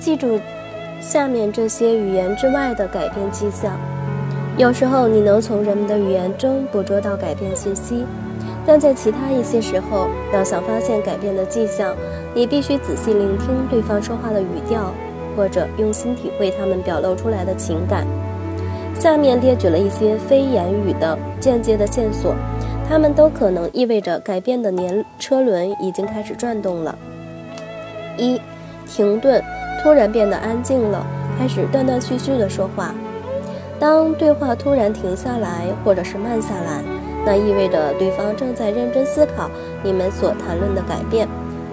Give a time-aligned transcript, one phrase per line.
[0.00, 0.40] 记住
[0.98, 3.78] 下面这些语言之外的改变迹象。
[4.56, 8.04] 有时候你能从人们的语言中捕捉到改变信息，
[8.66, 11.94] 但在其他一些时候，要想发现改变的迹象，
[12.34, 14.92] 你必须仔细聆听对方说话的语调，
[15.36, 18.06] 或者用心体会他们表露出来的情感。
[18.98, 22.34] 下面列举了一些非言语的间接的线索，
[22.88, 26.98] 它们都可能意味着改变的年车轮已经开始转动了。
[28.18, 28.38] 一，
[28.86, 29.42] 停顿，
[29.82, 31.04] 突然变得安静了，
[31.38, 32.94] 开始断断续续的说话。
[33.78, 36.82] 当对话突然停下来，或者是慢下来，
[37.24, 39.50] 那意味着对方正在认真思考
[39.82, 41.26] 你们所谈论的改变。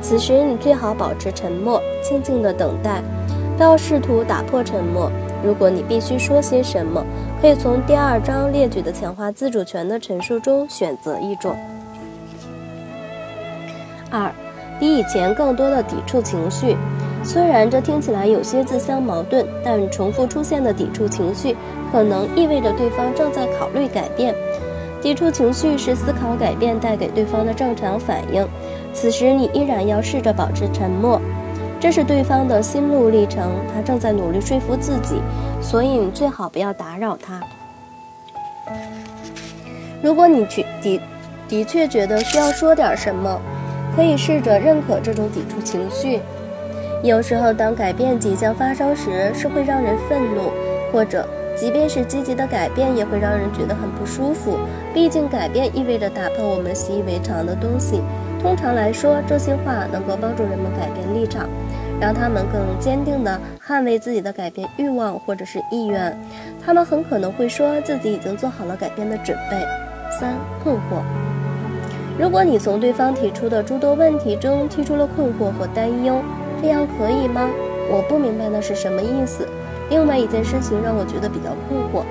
[0.00, 3.02] 此时你最好保持沉默，静静的等待，
[3.58, 5.12] 不要试图打破沉默。
[5.44, 7.04] 如果你必须说些什么，
[7.42, 11.54] 可以从第二章列举的强化自主权的陈述中选择一种。
[14.10, 14.32] 二，
[14.78, 16.76] 比以前更多的抵触情绪。
[17.22, 21.56] 虽然这听起来有些自相矛盾，但重复出现的抵触情绪
[21.92, 24.34] 可能意味着对方正在考虑改变。
[25.00, 28.46] 抵触情绪是思考改变带给对方的正常反应。
[28.92, 31.20] 此时你依然要试着保持沉默，
[31.78, 35.20] 这是对方的心路历程，他正在努力说服自己，
[35.62, 37.40] 所以你最好不要打扰他。
[40.02, 41.00] 如果你去的
[41.48, 43.40] 的确觉得需要说点什么，
[43.94, 46.20] 可以试着认可这种抵触情绪。
[47.02, 50.50] 有时候，当改变即将发生时，是会让人愤怒，
[50.92, 51.26] 或者
[51.56, 54.58] 即便是积极的改变，也会让人觉得很不舒服。
[54.92, 58.02] 毕竟，改变意味着打破我们习以为常的东西。
[58.42, 61.48] 通常来说，这些话能够帮助人们改变立场，
[61.98, 66.14] 让他们更坚定地捍卫自己的改变欲望或者是意愿。
[66.62, 69.56] 他们很可能会说自己已经做好了改变的准备。
[70.10, 71.02] 三、困惑。
[72.18, 76.20] 如果你从对方提出的诸多问题中提出了困惑或担忧，
[76.60, 77.48] 这样可以吗？
[77.90, 79.48] 我不明白那是什么意思。
[79.88, 82.04] 另外一件事情让我觉得比较困惑，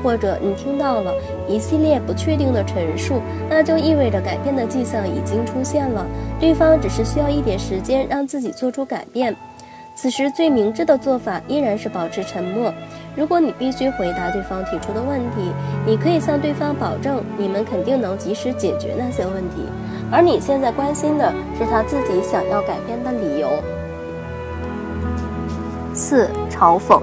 [0.00, 1.12] 或者你听到了
[1.48, 6.06] 一系列不确定的陈述，那就意味着改变的迹象已经出现了，
[6.38, 9.34] 对方只是需要一点时间让自己做出改变。
[9.96, 12.72] 此时最明智的做法依然是保持沉默。
[13.16, 15.50] 如果你必须回答对方提出的问题，
[15.84, 19.64] 你可以向对方保证，你们肯定能及时解决那些问题，
[20.12, 23.48] 而你现在关心的是他自己想要改变的理由。
[25.96, 27.00] 四、嘲讽，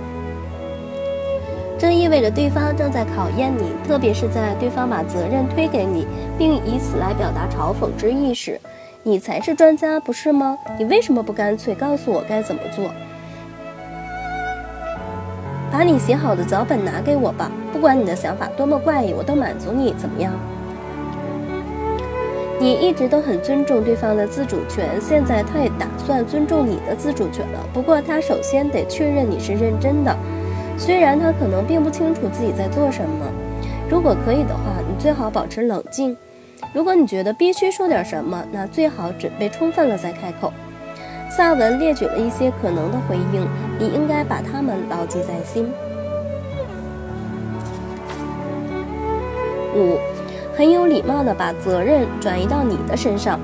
[1.80, 6.06] 这意味着对方正在考验你，特别是在对方把责任推给你，
[6.38, 8.62] 并以此来表达嘲讽之意时。
[9.02, 10.56] 你才是专家，不是吗？
[10.78, 12.86] 你为什么不干脆告诉我该怎么做？
[15.72, 20.32] 把你写好的脚本拿给我吧，不管你的想法多么怪异，我都满足你，怎么样？
[22.64, 27.60] 你一直都很尊重对方的自主权，现在他也打算尊重你的自主权了。
[27.74, 30.18] 不过他首先得确认你是认真的，
[30.78, 33.26] 虽然他可能并不清楚自己在做什么。
[33.90, 36.16] 如果可以的话，你最好保持冷静。
[36.74, 40.54] 如果你觉得必须说点什么，那最好准备充分了再开口。
[41.36, 43.46] 萨文列举了一些可能的回应，
[43.78, 45.70] 你应该把它们牢记在心。
[49.76, 49.98] 五，
[50.56, 53.40] 很有礼貌地把责任转移到你的身上。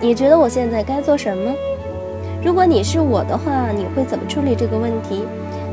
[0.00, 1.52] 你觉得我现在该做什么？
[2.44, 5.24] 如果你是我的话，你会怎么处理这个问题？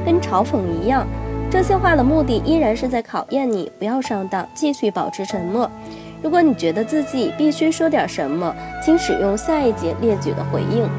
[0.06, 1.08] 跟嘲讽一样，
[1.50, 5.70] 这些话的目的依然是在考验你，不要上当，继续保持沉默。
[6.22, 10.90] 如果你觉得自己必须说点什么，请使用下一节列举的回应。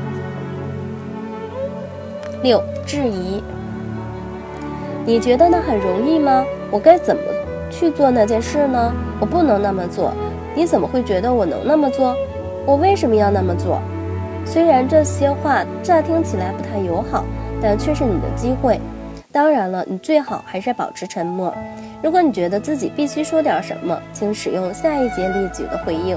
[2.43, 3.43] 六、质疑。
[5.07, 6.45] 你觉得那很容易吗？
[6.71, 7.23] 我该怎么
[7.75, 8.93] 去做那件事呢？
[9.21, 10.13] 我不能那么做。
[10.55, 12.15] 你怎么会觉得我能那么做？
[12.65, 13.81] 我为什么要那么做？
[14.47, 17.25] 虽然这些话乍听起来不太友好，
[17.61, 18.81] 但却是你的机会。
[19.33, 21.53] 当然了，你最好还是保持沉默。
[22.01, 26.17] 如果你觉得自己必须说点什么，请使用下一节列举的回应。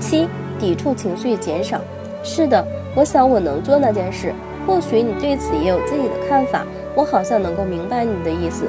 [0.00, 0.26] 七、
[0.58, 1.78] 抵触情绪减少。
[2.24, 2.66] 是的，
[2.96, 4.34] 我想我能做那件事。
[4.66, 8.66] 或许你对此也有自己的看法，我好像能够明白你的意思。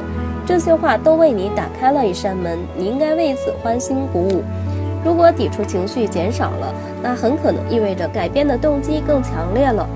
[0.52, 4.44] 这些话都为你打开了一扇门，你应该为此欢欣鼓舞。
[5.02, 9.88] 如果抵触情绪减少了，那很可能意味着改变的动机更强烈了，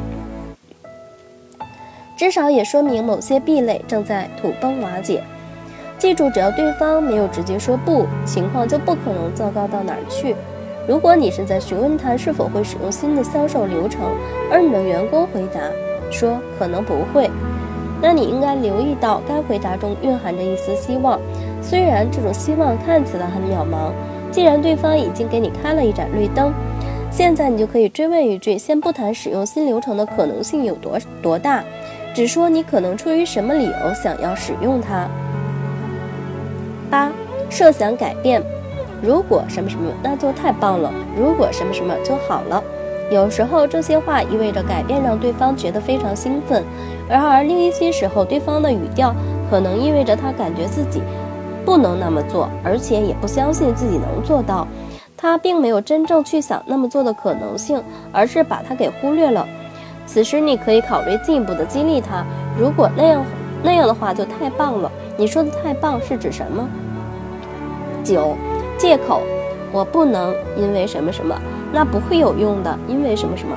[2.16, 5.22] 至少也说明某些壁垒正在土崩瓦解。
[5.98, 10.38] 记住，只要对方没有直接说不，情况就不可能糟糕到哪儿去。
[10.88, 14.00] 如果你是在询问他是否会使用新的销售流程，
[14.50, 15.60] 而你的员工回答
[16.10, 17.30] 说可能不会，
[18.02, 21.20] 那你应该留意到该回答中蕴含着一丝希望，
[21.62, 23.92] 虽然这种希望看起来很渺茫。
[24.32, 26.54] 既然对方已经给你开了一盏绿灯，
[27.10, 31.64] 现在你就可以追问一句：先不谈使用新流程的可能性有多多大，
[32.14, 35.08] 只说你可能出于什么理由想要使用它。
[36.90, 37.12] 八，
[37.50, 38.44] 设想改变。
[39.02, 42.62] 如果什么什么，那就太棒了；如果什么什么就好了。
[43.12, 46.64] 有时候这些话意味着改变让对方觉得非常兴奋，
[47.08, 49.14] 然而另一些时候，对方的语调
[49.50, 51.02] 可能意味着他感觉自己
[51.64, 54.68] 不能那么做，而且也不相信自己能做到。
[55.18, 57.82] 他并没有真正去想那么做的可能性，
[58.12, 59.48] 而是把它给忽略了。
[60.06, 62.24] 此时你可以考虑进一步的激励他。
[62.60, 63.24] 如果那样
[63.64, 64.92] 那样的话就太棒了。
[65.18, 66.68] 你说的太棒是指什么？
[68.04, 68.36] 九。
[68.78, 69.22] 借口，
[69.72, 71.34] 我不能因为什么什么，
[71.76, 72.80] 那不会有用的。
[72.88, 73.56] 因为什么什么，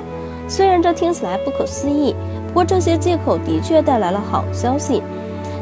[0.48, 2.14] 虽然这听起来不可思议，
[2.48, 5.00] 不过这些借口的确带来了好消息。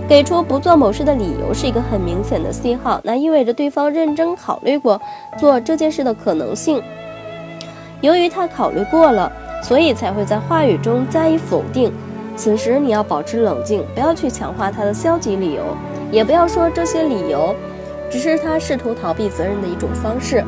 [0.08, 5.00] 给出不做某事的理由是一个很明显的信号，那意味着对方认真考虑过
[5.37, 6.82] 做这件事的可能性。
[8.00, 9.31] 由于他考虑过了，
[9.62, 11.93] 所以才会在话语中加以否定。
[12.37, 15.62] 此时你要保持冷静，不要去强化他的消极理由，
[16.12, 17.55] 也不要说这些理由。
[18.09, 20.44] 只是他试图逃避责任的一种方式。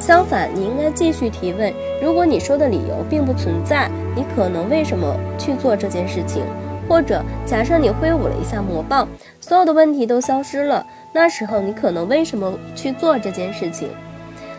[0.00, 6.42] 相反，你应该继续提问：如果你说的理由并不存在，你可能为什么去做这件事情？
[6.88, 9.06] 或者假设你挥舞了一下魔棒，
[9.40, 13.90] 所有的问题都消失了，那时候你可能为什么去做这件事情？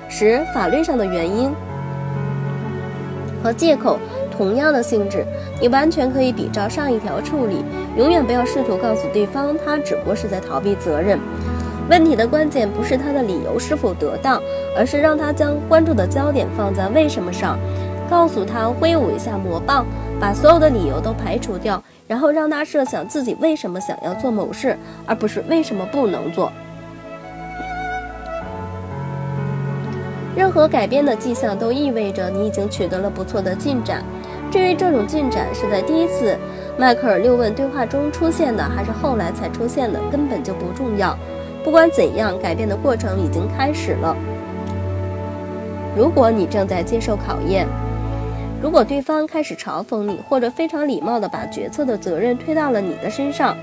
[0.08, 1.52] 十、法律上的原因
[3.44, 3.98] 和借口
[4.38, 5.26] 同样的性质，
[5.60, 7.66] 你完全可以比照上一条处理。
[7.98, 11.20] 永远不要试图告诉对方他只不过是在逃避责任。
[11.92, 14.42] 问题的关键不是他的理由是否得当，
[14.78, 17.60] 而是让他将关注的焦点放在为什么上。
[18.10, 19.86] 告诉他挥舞一下魔棒，
[20.18, 26.50] 把所有的理由都排除掉，然后让他设想自己为什么想要做某事，而不是为什么不能做。
[30.34, 34.02] 任何改变的迹象都意味着你已经取得了不错的进展。
[34.50, 36.38] 至于这种进展是在第一次
[36.78, 41.18] 迈克尔六问对话中出现的，还是后来才出现的，根本就不重要。
[41.64, 44.16] 不管怎样，改变的过程已经开始了。
[45.96, 47.68] 如果你正在接受考验，
[48.62, 53.56] 如果对方开始嘲讽你，或者非常礼貌地把决策的责任推到了你的身上，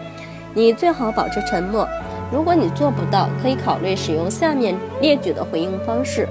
[0.55, 1.89] 你最好保持沉默。
[2.31, 6.29] 如果你做不到，可以考虑使用下面列举的回应方式：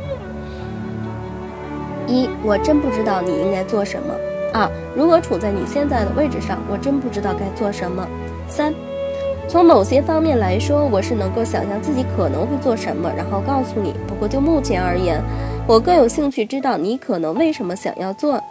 [2.07, 4.13] 一，我真不知道你应该做什么；
[4.53, 8.03] 二，如果处在你现在的位置上，我真不知道该做什么；
[8.47, 8.73] 三。
[9.47, 13.95] 从某些方面来说，我是能够想象自己可能会做什么，然后告诉你。
[14.05, 15.21] 不过就目前而言，
[15.65, 18.41] 我更有兴趣知道你可能为什么想要做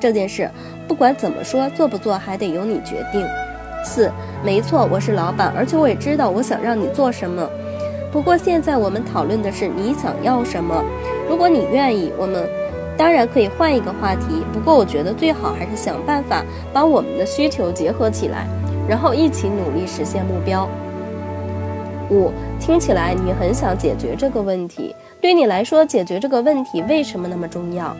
[0.00, 0.50] 这件事。
[0.88, 3.24] 不管怎么说，做不做还得由你决定。
[3.84, 4.10] 四，
[4.44, 7.48] 没错，我是老板，而且我也知道我想让你做什么。
[8.10, 10.84] 不过现在我们讨论的是你想要什么。
[11.28, 12.44] 如果你愿意，我们
[12.96, 14.44] 当然可以换一个话题。
[14.52, 18.46] 不过我觉得最好还是想办法把我们的需求结合起来。
[18.88, 20.68] 然后一起努力实现目标。
[22.10, 22.30] 五，
[22.60, 24.94] 听起来你很想解决这个问题。
[25.20, 27.96] 对你来说，解决这个问题为什么那么重要？